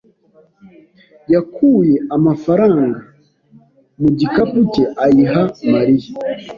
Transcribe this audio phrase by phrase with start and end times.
[1.33, 2.93] yakuye amafaranga
[3.99, 6.11] mu gikapu cye ayiha Mariya.